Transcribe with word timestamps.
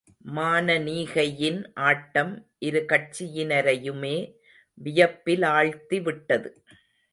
மானனீகையின் 0.35 1.59
ஆட்டம் 1.81 2.31
இருகட்சியினரையுமே 2.65 4.15
வியப்பிலாழ்த்திவிட்டது. 4.77 6.51